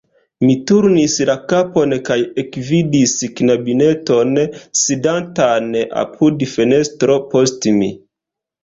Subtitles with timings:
[0.43, 4.35] Mi turnis la kapon kaj ekvidis knabineton,
[4.87, 5.71] sidantan
[6.07, 7.95] apud fenestro post mi.